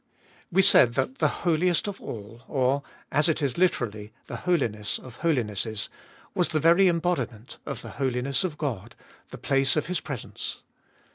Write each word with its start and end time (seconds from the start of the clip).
WE 0.51 0.63
said 0.63 0.95
that 0.95 1.19
the 1.19 1.27
Holiest 1.45 1.87
of 1.87 2.01
All, 2.01 2.41
or, 2.47 2.81
as 3.11 3.29
it 3.29 3.39
is 3.39 3.55
literally, 3.59 4.11
the 4.25 4.35
Holiness 4.37 4.97
of 4.97 5.17
Holinesses, 5.17 5.89
was 6.33 6.47
the 6.47 6.59
very 6.59 6.87
embodiment 6.87 7.59
of 7.67 7.83
the 7.83 7.89
holiness 8.01 8.43
of 8.43 8.57
God, 8.57 8.95
the 9.29 9.37
place 9.37 9.75
of 9.75 9.85
His 9.85 9.99
presence. 9.99 10.63